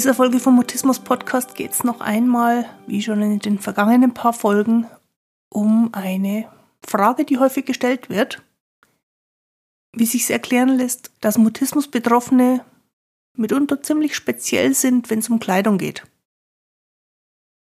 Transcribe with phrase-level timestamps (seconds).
[0.00, 4.32] dieser Folge vom Mutismus Podcast geht es noch einmal, wie schon in den vergangenen paar
[4.32, 4.86] Folgen,
[5.50, 6.50] um eine
[6.82, 8.42] Frage, die häufig gestellt wird.
[9.92, 12.64] Wie sich erklären lässt, dass Mutismus-Betroffene
[13.36, 16.06] mitunter ziemlich speziell sind, wenn es um Kleidung geht.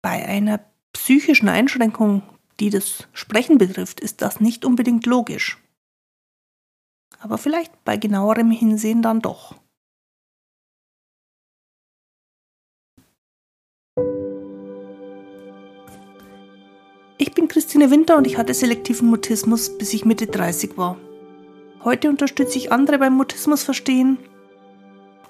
[0.01, 0.61] Bei einer
[0.93, 2.23] psychischen Einschränkung,
[2.61, 5.59] die das Sprechen betrifft, ist das nicht unbedingt logisch.
[7.19, 9.60] Aber vielleicht bei genauerem Hinsehen dann doch.
[17.31, 20.97] Ich bin Christine Winter und ich hatte selektiven Mutismus, bis ich Mitte 30 war.
[21.85, 24.19] Heute unterstütze ich andere beim Mutismus verstehen.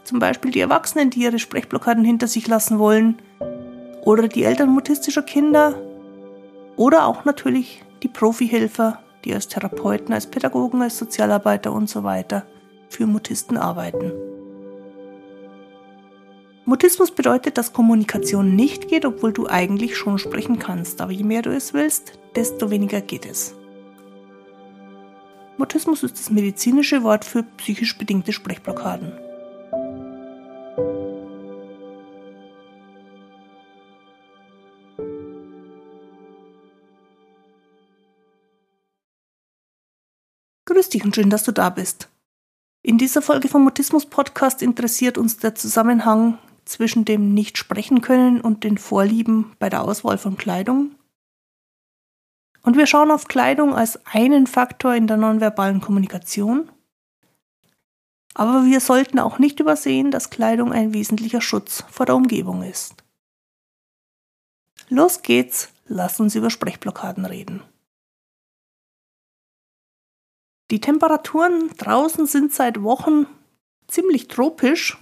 [0.04, 3.20] Zum Beispiel die Erwachsenen, die ihre Sprechblockaden hinter sich lassen wollen.
[4.02, 5.74] Oder die Eltern mutistischer Kinder.
[6.76, 12.46] Oder auch natürlich die Profihelfer, die als Therapeuten, als Pädagogen, als Sozialarbeiter und so weiter
[12.88, 14.29] für Mutisten arbeiten.
[16.70, 21.00] Mutismus bedeutet, dass Kommunikation nicht geht, obwohl du eigentlich schon sprechen kannst.
[21.00, 23.56] Aber je mehr du es willst, desto weniger geht es.
[25.56, 29.10] Mutismus ist das medizinische Wort für psychisch bedingte Sprechblockaden.
[40.66, 42.08] Grüß dich und schön, dass du da bist.
[42.82, 46.38] In dieser Folge vom Mutismus Podcast interessiert uns der Zusammenhang
[46.70, 50.94] zwischen dem Nicht-Sprechen-Können und den Vorlieben bei der Auswahl von Kleidung.
[52.62, 56.70] Und wir schauen auf Kleidung als einen Faktor in der nonverbalen Kommunikation.
[58.34, 63.02] Aber wir sollten auch nicht übersehen, dass Kleidung ein wesentlicher Schutz vor der Umgebung ist.
[64.88, 67.62] Los geht's, lass uns über Sprechblockaden reden.
[70.70, 73.26] Die Temperaturen draußen sind seit Wochen
[73.88, 74.96] ziemlich tropisch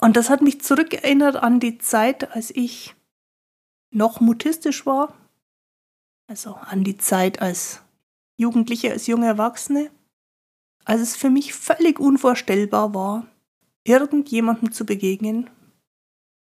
[0.00, 2.94] und das hat mich zurückerinnert an die Zeit, als ich
[3.90, 5.14] noch mutistisch war.
[6.28, 7.82] Also an die Zeit als
[8.36, 9.90] Jugendliche, als junge Erwachsene.
[10.84, 13.26] Als es für mich völlig unvorstellbar war,
[13.84, 15.50] irgendjemandem zu begegnen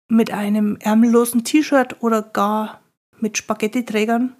[0.09, 2.83] mit einem ärmellosen T-Shirt oder gar
[3.19, 4.37] mit Spaghetti-Trägern.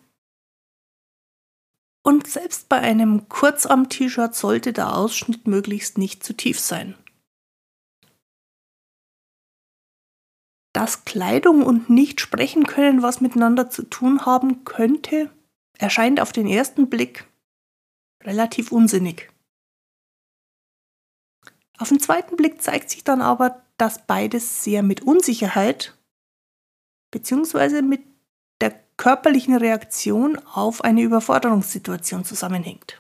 [2.03, 6.95] Und selbst bei einem Kurzarm-T-Shirt sollte der Ausschnitt möglichst nicht zu tief sein.
[10.73, 15.31] Dass Kleidung und nicht sprechen können was miteinander zu tun haben könnte,
[15.79, 17.27] erscheint auf den ersten Blick
[18.23, 19.31] relativ unsinnig.
[21.79, 25.99] Auf den zweiten Blick zeigt sich dann aber, dass beides sehr mit Unsicherheit
[27.11, 27.83] bzw.
[27.83, 28.03] mit
[28.61, 32.99] der körperlichen Reaktion auf eine Überforderungssituation zusammenhängt.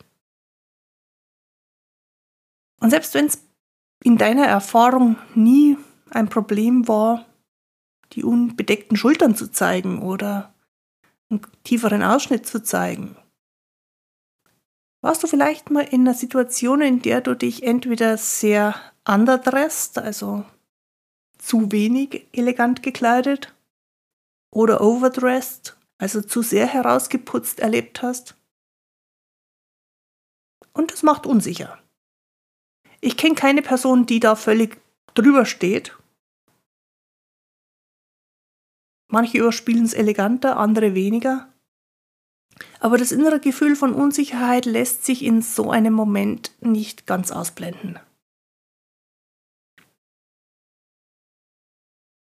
[2.80, 3.46] Und selbst wenn es
[4.02, 5.78] in deiner Erfahrung nie
[6.10, 7.24] ein Problem war,
[8.12, 10.54] die unbedeckten Schultern zu zeigen oder
[11.30, 13.16] einen tieferen Ausschnitt zu zeigen.
[15.00, 18.74] Warst du vielleicht mal in einer Situation, in der du dich entweder sehr
[19.06, 20.44] underdressed, also
[21.38, 23.52] zu wenig elegant gekleidet,
[24.54, 28.36] oder overdressed, also zu sehr herausgeputzt erlebt hast?
[30.72, 31.78] Und das macht unsicher.
[33.00, 34.80] Ich kenne keine Person, die da völlig
[35.14, 35.96] drüber steht
[39.12, 41.52] Manche überspielen es eleganter, andere weniger.
[42.80, 47.98] Aber das innere Gefühl von Unsicherheit lässt sich in so einem Moment nicht ganz ausblenden.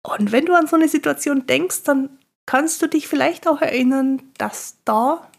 [0.03, 4.23] Und wenn du an so eine Situation denkst, dann kannst du dich vielleicht auch erinnern,
[4.39, 5.31] dass da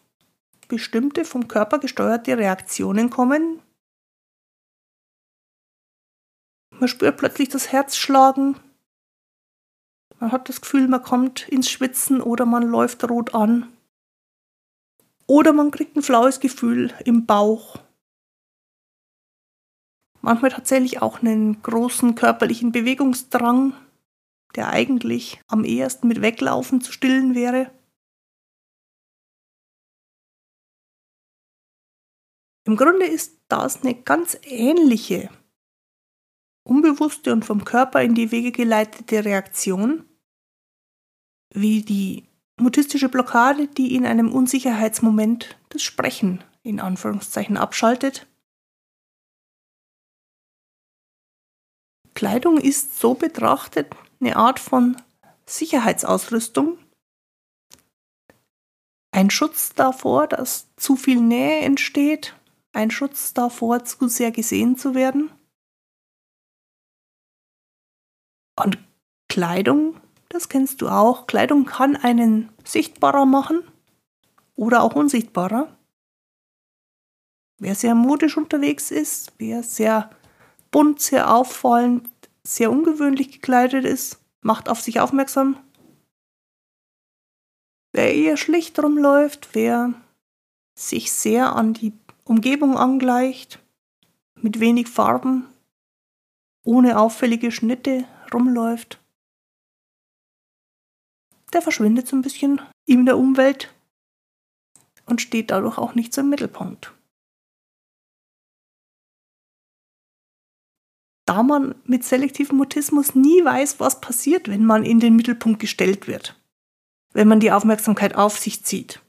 [0.68, 3.60] bestimmte vom Körper gesteuerte Reaktionen kommen.
[6.70, 8.60] Man spürt plötzlich das Herz schlagen,
[10.22, 13.76] man hat das Gefühl, man kommt ins Schwitzen oder man läuft rot an.
[15.26, 17.80] Oder man kriegt ein flaues Gefühl im Bauch.
[20.20, 23.74] Manchmal tatsächlich auch einen großen körperlichen Bewegungsdrang,
[24.54, 27.72] der eigentlich am ehesten mit Weglaufen zu stillen wäre.
[32.64, 35.30] Im Grunde ist das eine ganz ähnliche,
[36.62, 40.08] unbewusste und vom Körper in die Wege geleitete Reaktion,
[41.54, 42.24] wie die
[42.58, 48.26] mutistische Blockade, die in einem Unsicherheitsmoment das Sprechen in Anführungszeichen abschaltet.
[52.14, 54.96] Kleidung ist so betrachtet eine Art von
[55.46, 56.78] Sicherheitsausrüstung,
[59.12, 62.34] ein Schutz davor, dass zu viel Nähe entsteht,
[62.72, 65.30] ein Schutz davor, zu sehr gesehen zu werden.
[68.58, 68.78] Und
[69.28, 70.00] Kleidung,
[70.32, 71.26] das kennst du auch.
[71.26, 73.62] Kleidung kann einen sichtbarer machen
[74.56, 75.76] oder auch unsichtbarer.
[77.58, 80.10] Wer sehr modisch unterwegs ist, wer sehr
[80.70, 82.08] bunt, sehr auffallend,
[82.44, 85.58] sehr ungewöhnlich gekleidet ist, macht auf sich aufmerksam.
[87.92, 89.92] Wer eher schlicht rumläuft, wer
[90.74, 91.92] sich sehr an die
[92.24, 93.58] Umgebung angleicht,
[94.34, 95.46] mit wenig Farben,
[96.64, 99.01] ohne auffällige Schnitte rumläuft,
[101.52, 103.74] der verschwindet so ein bisschen in der Umwelt
[105.06, 106.92] und steht dadurch auch nicht so im Mittelpunkt.
[111.26, 116.06] Da man mit selektivem Mutismus nie weiß, was passiert, wenn man in den Mittelpunkt gestellt
[116.06, 116.40] wird,
[117.12, 119.00] wenn man die Aufmerksamkeit auf sich zieht,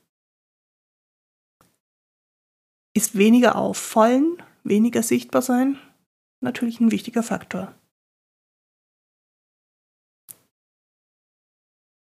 [2.96, 5.80] ist weniger auffallen, weniger sichtbar sein
[6.44, 7.74] natürlich ein wichtiger Faktor.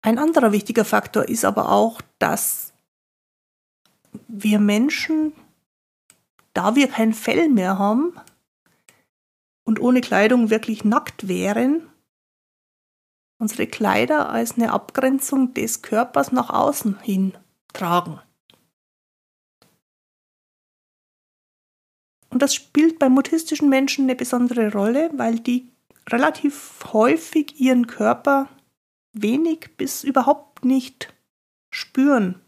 [0.06, 2.72] Ein anderer wichtiger Faktor ist aber auch, dass
[4.28, 5.32] wir Menschen,
[6.54, 8.14] da wir kein Fell mehr haben
[9.64, 11.90] und ohne Kleidung wirklich nackt wären,
[13.40, 17.36] unsere Kleider als eine Abgrenzung des Körpers nach außen hin
[17.72, 18.20] tragen.
[22.30, 25.68] Und das spielt bei mutistischen Menschen eine besondere Rolle, weil die
[26.08, 28.48] relativ häufig ihren Körper
[29.22, 31.12] wenig bis überhaupt nicht
[31.70, 32.40] spüren.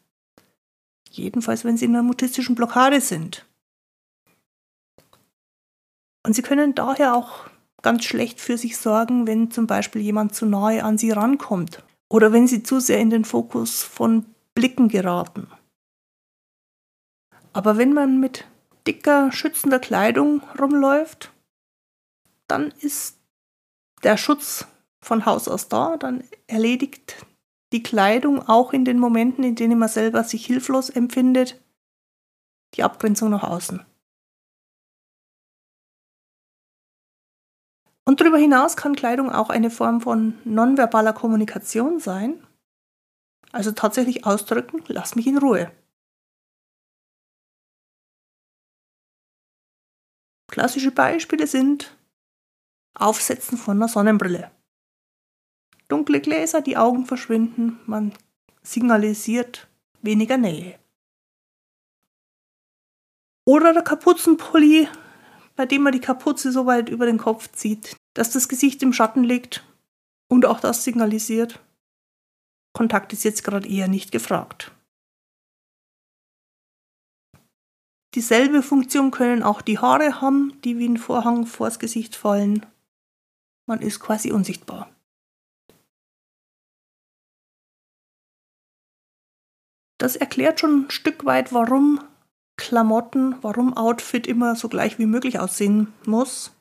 [1.10, 3.46] Jedenfalls, wenn sie in einer mutistischen Blockade sind.
[6.24, 7.48] Und sie können daher auch
[7.82, 12.32] ganz schlecht für sich sorgen, wenn zum Beispiel jemand zu nahe an sie rankommt oder
[12.32, 15.48] wenn sie zu sehr in den Fokus von Blicken geraten.
[17.52, 18.46] Aber wenn man mit
[18.86, 21.32] dicker, schützender Kleidung rumläuft,
[22.46, 23.18] dann ist
[24.02, 24.66] der Schutz
[25.00, 27.26] von Haus aus da, dann erledigt
[27.72, 31.62] die Kleidung auch in den Momenten, in denen man selber sich hilflos empfindet,
[32.74, 33.84] die Abgrenzung nach außen.
[38.04, 42.42] Und darüber hinaus kann Kleidung auch eine Form von nonverbaler Kommunikation sein.
[43.52, 45.70] Also tatsächlich ausdrücken, lass mich in Ruhe.
[50.50, 51.96] Klassische Beispiele sind
[52.94, 54.50] Aufsetzen von einer Sonnenbrille.
[55.88, 58.12] Dunkle Gläser, die Augen verschwinden, man
[58.62, 59.68] signalisiert
[60.02, 60.78] weniger Nähe.
[63.46, 64.88] Oder der Kapuzenpulli,
[65.56, 68.92] bei dem man die Kapuze so weit über den Kopf zieht, dass das Gesicht im
[68.92, 69.64] Schatten liegt
[70.28, 71.60] und auch das signalisiert,
[72.74, 74.72] Kontakt ist jetzt gerade eher nicht gefragt.
[78.14, 82.66] Dieselbe Funktion können auch die Haare haben, die wie ein Vorhang vors Gesicht fallen.
[83.66, 84.94] Man ist quasi unsichtbar.
[89.98, 92.00] Das erklärt schon ein Stück weit, warum
[92.56, 96.52] Klamotten, warum Outfit immer so gleich wie möglich aussehen muss.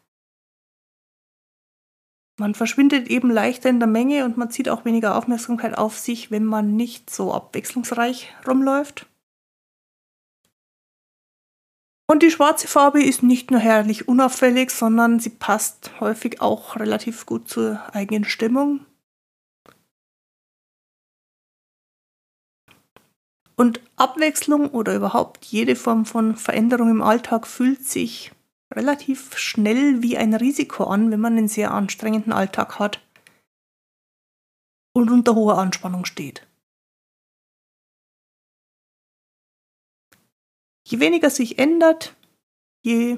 [2.39, 6.29] Man verschwindet eben leichter in der Menge und man zieht auch weniger Aufmerksamkeit auf sich,
[6.29, 9.07] wenn man nicht so abwechslungsreich rumläuft.
[12.09, 17.25] Und die schwarze Farbe ist nicht nur herrlich unauffällig, sondern sie passt häufig auch relativ
[17.25, 18.85] gut zur eigenen Stimmung.
[23.59, 28.31] Und Abwechslung oder überhaupt jede Form von Veränderung im Alltag fühlt sich
[28.71, 33.01] relativ schnell wie ein Risiko an, wenn man einen sehr anstrengenden Alltag hat
[34.93, 36.45] und unter hoher Anspannung steht.
[40.87, 42.15] Je weniger sich ändert,
[42.83, 43.17] je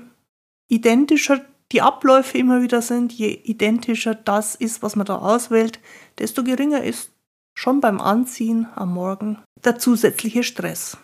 [0.69, 5.79] identischer die Abläufe immer wieder sind, je identischer das ist, was man da auswählt,
[6.17, 7.11] desto geringer ist
[7.59, 10.97] schon beim Anziehen am Morgen der zusätzliche Stress.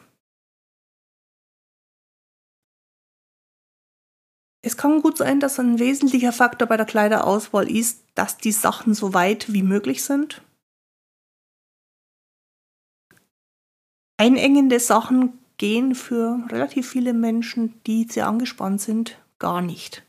[4.62, 8.94] Es kann gut sein, dass ein wesentlicher Faktor bei der Kleiderauswahl ist, dass die Sachen
[8.94, 10.42] so weit wie möglich sind.
[14.18, 20.06] Einengende Sachen gehen für relativ viele Menschen, die sehr angespannt sind, gar nicht.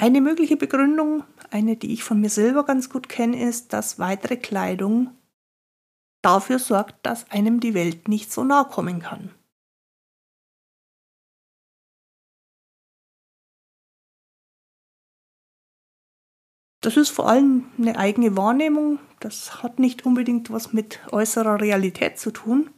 [0.00, 4.36] Eine mögliche Begründung, eine, die ich von mir selber ganz gut kenne, ist, dass weitere
[4.36, 5.10] Kleidung
[6.22, 9.34] dafür sorgt, dass einem die Welt nicht so nahe kommen kann.
[16.80, 22.20] Das ist vor allem eine eigene Wahrnehmung, das hat nicht unbedingt was mit äußerer Realität
[22.20, 22.70] zu tun.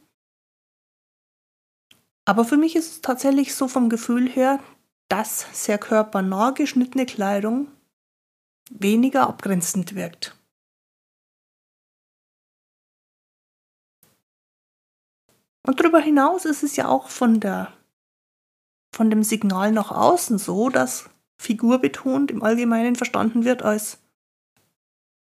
[2.25, 4.59] Aber für mich ist es tatsächlich so vom Gefühl her,
[5.11, 7.67] dass sehr körpernah geschnittene Kleidung
[8.69, 10.37] weniger abgrenzend wirkt.
[15.67, 17.73] Und darüber hinaus ist es ja auch von, der,
[18.95, 23.97] von dem Signal nach außen so, dass Figur betont im Allgemeinen verstanden wird als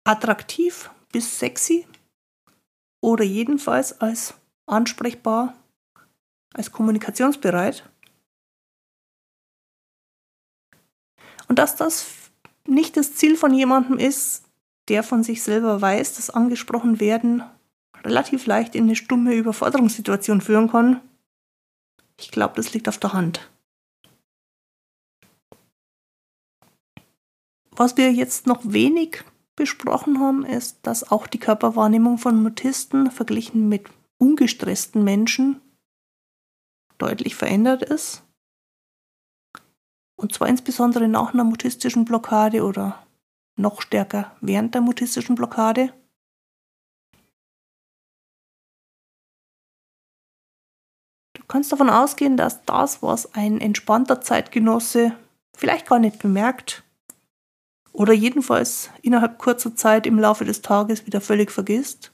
[0.04, 1.88] attraktiv bis sexy
[3.02, 4.34] oder jedenfalls als
[4.66, 5.56] ansprechbar,
[6.54, 7.91] als kommunikationsbereit.
[11.52, 12.06] Und dass das
[12.66, 14.44] nicht das Ziel von jemandem ist,
[14.88, 17.42] der von sich selber weiß, dass angesprochen werden
[18.02, 21.02] relativ leicht in eine stumme Überforderungssituation führen kann.
[22.18, 23.50] Ich glaube, das liegt auf der Hand.
[27.72, 29.22] Was wir jetzt noch wenig
[29.54, 35.60] besprochen haben, ist, dass auch die Körperwahrnehmung von Mutisten verglichen mit ungestressten Menschen
[36.96, 38.22] deutlich verändert ist.
[40.22, 43.04] Und zwar insbesondere nach einer mutistischen Blockade oder
[43.56, 45.92] noch stärker während der mutistischen Blockade.
[51.34, 55.16] Du kannst davon ausgehen, dass das, was ein entspannter Zeitgenosse
[55.56, 56.84] vielleicht gar nicht bemerkt
[57.92, 62.12] oder jedenfalls innerhalb kurzer Zeit im Laufe des Tages wieder völlig vergisst,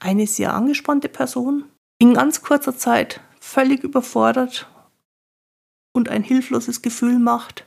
[0.00, 4.66] eine sehr angespannte Person in ganz kurzer Zeit völlig überfordert
[5.96, 7.66] und ein hilfloses Gefühl macht.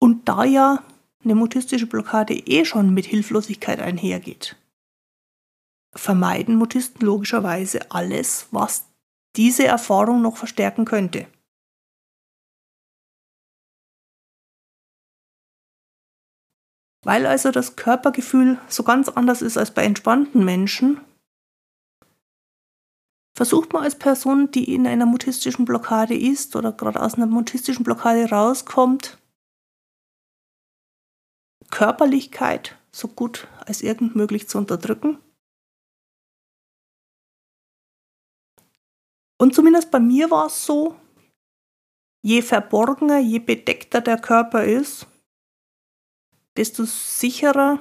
[0.00, 0.84] Und da ja
[1.24, 4.56] eine mutistische Blockade eh schon mit Hilflosigkeit einhergeht,
[5.96, 8.86] vermeiden Mutisten logischerweise alles, was
[9.34, 11.26] diese Erfahrung noch verstärken könnte.
[17.04, 21.00] Weil also das Körpergefühl so ganz anders ist als bei entspannten Menschen,
[23.38, 27.84] versucht man als Person, die in einer mutistischen Blockade ist oder gerade aus einer mutistischen
[27.84, 29.16] Blockade rauskommt,
[31.70, 35.22] Körperlichkeit so gut als irgend möglich zu unterdrücken.
[39.40, 40.98] Und zumindest bei mir war es so,
[42.24, 45.06] je verborgener, je bedeckter der Körper ist,
[46.56, 47.78] desto sicherer,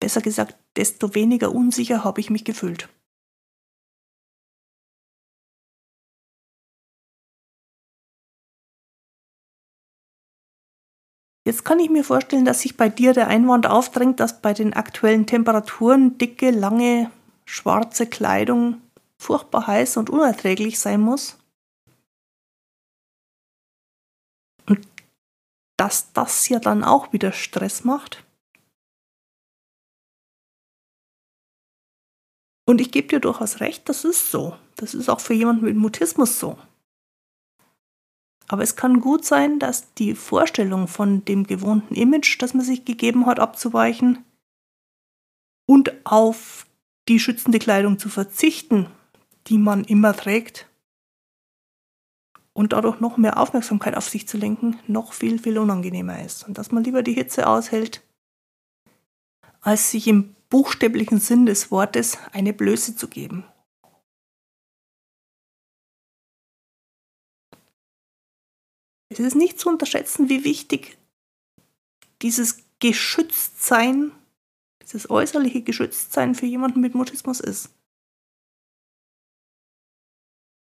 [0.00, 2.88] besser gesagt, desto weniger unsicher habe ich mich gefühlt.
[11.46, 14.74] Jetzt kann ich mir vorstellen, dass sich bei dir der Einwand aufdrängt, dass bei den
[14.74, 17.10] aktuellen Temperaturen dicke, lange,
[17.44, 18.80] schwarze Kleidung
[19.18, 21.38] furchtbar heiß und unerträglich sein muss.
[24.66, 24.86] Und
[25.76, 28.22] dass das ja dann auch wieder Stress macht.
[32.70, 34.56] Und ich gebe dir durchaus recht, das ist so.
[34.76, 36.56] Das ist auch für jemanden mit Mutismus so.
[38.46, 42.84] Aber es kann gut sein, dass die Vorstellung von dem gewohnten Image, das man sich
[42.84, 44.24] gegeben hat, abzuweichen
[45.66, 46.68] und auf
[47.08, 48.86] die schützende Kleidung zu verzichten,
[49.48, 50.68] die man immer trägt,
[52.52, 56.46] und dadurch noch mehr Aufmerksamkeit auf sich zu lenken, noch viel, viel unangenehmer ist.
[56.46, 58.00] Und dass man lieber die Hitze aushält,
[59.60, 63.44] als sich im buchstäblichen Sinn des Wortes eine Blöße zu geben.
[69.08, 70.98] Es ist nicht zu unterschätzen, wie wichtig
[72.22, 74.12] dieses Geschütztsein,
[74.82, 77.70] dieses äußerliche Geschütztsein für jemanden mit Mutismus ist.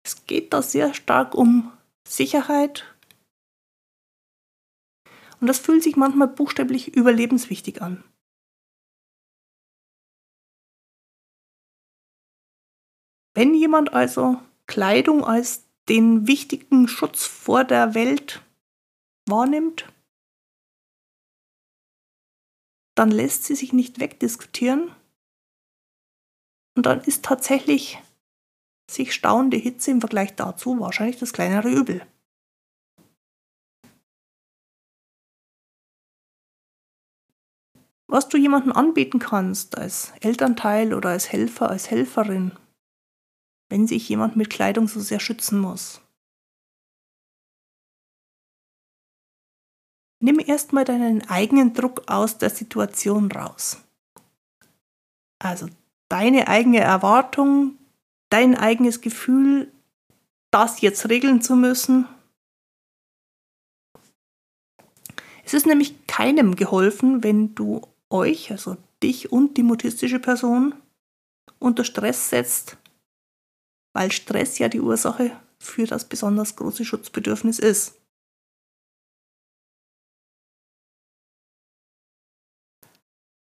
[0.05, 1.71] Es geht da sehr stark um
[2.07, 2.85] Sicherheit.
[5.39, 8.03] Und das fühlt sich manchmal buchstäblich überlebenswichtig an.
[13.33, 18.41] Wenn jemand also Kleidung als den wichtigen Schutz vor der Welt
[19.27, 19.91] wahrnimmt,
[22.95, 24.95] dann lässt sie sich nicht wegdiskutieren
[26.75, 27.99] und dann ist tatsächlich
[28.89, 32.05] sich stauende Hitze im Vergleich dazu wahrscheinlich das kleinere Übel.
[38.07, 42.51] Was du jemandem anbieten kannst, als Elternteil oder als Helfer, als Helferin,
[43.73, 45.99] wenn sich jemand mit Kleidung so sehr schützen muss.
[50.19, 53.81] Nimm erstmal deinen eigenen Druck aus der Situation raus.
[55.39, 55.69] Also
[56.07, 57.79] deine eigene Erwartung,
[58.29, 59.71] dein eigenes Gefühl,
[60.51, 62.07] das jetzt regeln zu müssen.
[65.43, 70.75] Es ist nämlich keinem geholfen, wenn du euch, also dich und die mutistische Person,
[71.57, 72.77] unter Stress setzt
[73.93, 77.99] weil Stress ja die Ursache für das besonders große Schutzbedürfnis ist.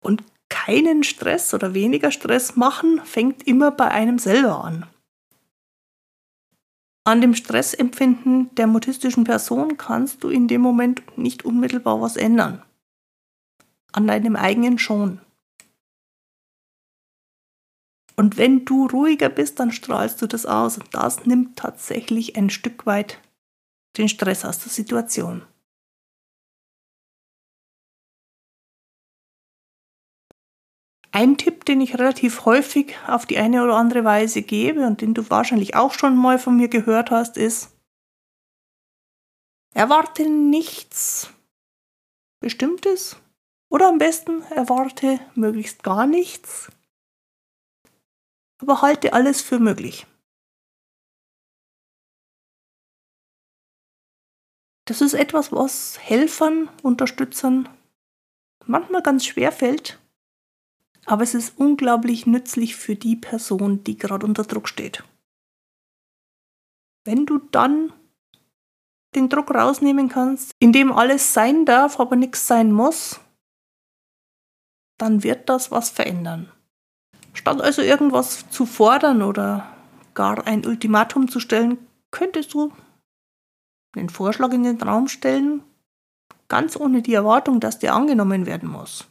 [0.03, 4.85] Und keinen Stress oder weniger Stress machen fängt immer bei einem selber an.
[7.07, 12.63] An dem Stressempfinden der mutistischen Person kannst du in dem Moment nicht unmittelbar was ändern.
[13.91, 15.21] An deinem eigenen schon.
[18.15, 20.77] Und wenn du ruhiger bist, dann strahlst du das aus.
[20.77, 23.19] Und das nimmt tatsächlich ein Stück weit
[23.97, 25.45] den Stress aus der Situation.
[31.11, 35.13] Ein Tipp, den ich relativ häufig auf die eine oder andere Weise gebe und den
[35.13, 37.73] du wahrscheinlich auch schon mal von mir gehört hast, ist,
[39.73, 41.29] erwarte nichts
[42.41, 43.15] Bestimmtes
[43.69, 46.69] oder am besten erwarte möglichst gar nichts,
[48.65, 50.07] aber halte alles für möglich.
[54.87, 57.69] Das ist etwas, was Helfern, Unterstützern
[58.65, 59.99] manchmal ganz schwer fällt,
[61.05, 65.03] aber es ist unglaublich nützlich für die Person, die gerade unter Druck steht.
[67.03, 67.93] Wenn du dann
[69.13, 73.19] den Druck rausnehmen kannst, indem alles sein darf, aber nichts sein muss,
[74.97, 76.51] dann wird das was verändern.
[77.35, 79.71] Statt also irgendwas zu fordern oder
[80.13, 81.77] gar ein Ultimatum zu stellen,
[82.09, 82.73] könntest du
[83.95, 85.61] den Vorschlag in den Raum stellen,
[86.47, 89.05] ganz ohne die Erwartung, dass der angenommen werden muss.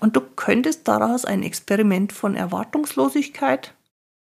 [0.00, 3.74] Und du könntest daraus ein Experiment von Erwartungslosigkeit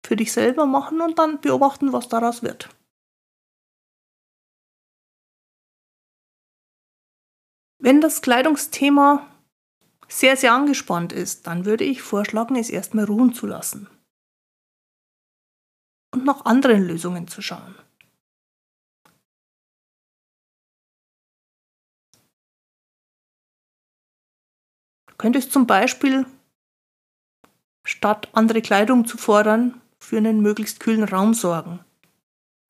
[0.03, 2.69] für dich selber machen und dann beobachten, was daraus wird.
[7.79, 9.25] Wenn das Kleidungsthema
[10.07, 13.87] sehr, sehr angespannt ist, dann würde ich vorschlagen, es erstmal ruhen zu lassen
[16.11, 17.75] und nach anderen Lösungen zu schauen.
[25.19, 26.25] könntest zum Beispiel,
[27.83, 31.81] statt andere Kleidung zu fordern, für einen möglichst kühlen Raum sorgen.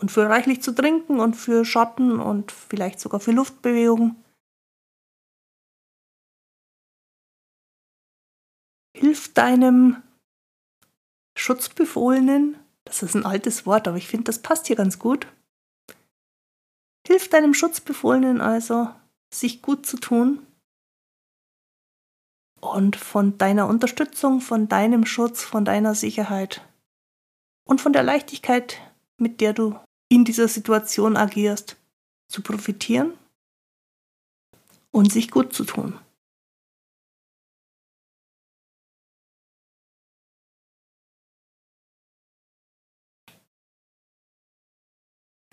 [0.02, 4.16] Und für reichlich zu trinken und für Schatten und vielleicht sogar für Luftbewegung.
[9.00, 10.04] Hilf deinem
[11.38, 15.26] Schutzbefohlenen, das ist ein altes Wort, aber ich finde, das passt hier ganz gut.
[17.08, 18.90] Hilf deinem Schutzbefohlenen also,
[19.34, 20.46] sich gut zu tun
[22.60, 26.62] und von deiner Unterstützung, von deinem Schutz, von deiner Sicherheit
[27.64, 28.82] und von der Leichtigkeit,
[29.18, 31.78] mit der du in dieser Situation agierst,
[32.28, 33.14] zu profitieren
[34.92, 35.98] und sich gut zu tun.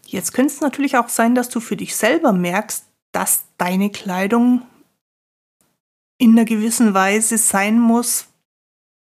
[0.07, 4.63] Jetzt könnte es natürlich auch sein, dass du für dich selber merkst, dass deine Kleidung
[6.19, 8.29] in einer gewissen Weise sein muss,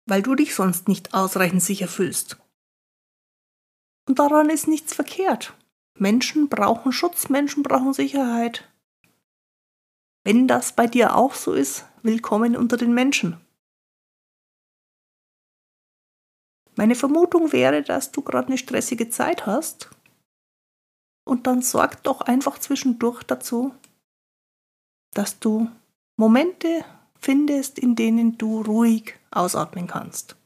[0.07, 2.39] weil du dich sonst nicht ausreichend sicher fühlst.
[4.09, 5.55] Und daran ist nichts verkehrt.
[5.99, 8.69] Menschen brauchen Schutz, Menschen brauchen Sicherheit.
[10.25, 13.41] Wenn das bei dir auch so ist, willkommen unter den Menschen.
[16.75, 19.91] Meine Vermutung wäre, dass du gerade eine stressige Zeit hast.
[21.25, 23.75] Und dann sorg doch einfach zwischendurch dazu,
[25.13, 25.71] dass du
[26.17, 26.85] Momente
[27.19, 30.37] findest, in denen du ruhig ausatmen kannst.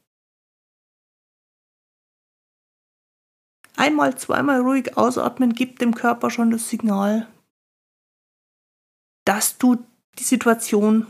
[3.75, 7.27] Einmal, zweimal ruhig ausatmen gibt dem Körper schon das Signal,
[9.23, 9.85] dass du
[10.17, 11.05] die Situation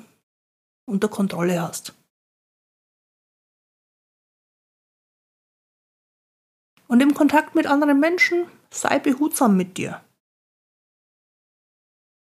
[0.85, 1.93] unter Kontrolle hast.
[6.87, 10.01] Und im Kontakt mit anderen Menschen sei behutsam mit dir.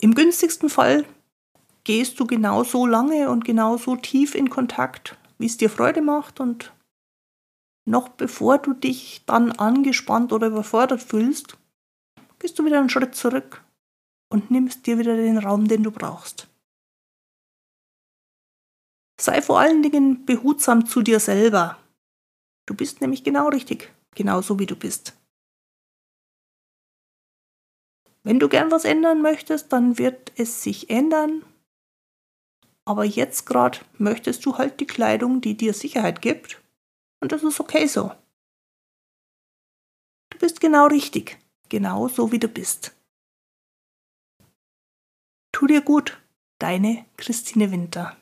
[0.02, 1.06] Im günstigsten Fall
[1.84, 6.02] gehst du genau so lange und genau so tief in Kontakt, wie es dir Freude
[6.02, 6.74] macht und
[7.86, 11.58] noch bevor du dich dann angespannt oder überfordert fühlst,
[12.38, 13.64] gehst du wieder einen Schritt zurück
[14.32, 16.48] und nimmst dir wieder den Raum, den du brauchst.
[19.20, 21.78] Sei vor allen Dingen behutsam zu dir selber.
[22.68, 25.19] Du bist nämlich genau richtig, genauso wie du bist.
[28.24, 31.44] Wenn du gern was ändern möchtest, dann wird es sich ändern
[32.90, 36.60] aber jetzt gerade möchtest du halt die Kleidung, die dir Sicherheit gibt.
[37.20, 38.12] Und das ist okay so.
[40.32, 41.38] Du bist genau richtig,
[41.70, 42.96] genau so wie du bist.
[45.52, 46.20] Tu dir gut,
[46.58, 48.18] deine Christine Winter.